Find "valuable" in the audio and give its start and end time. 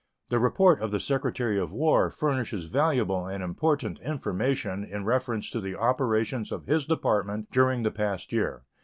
2.65-3.27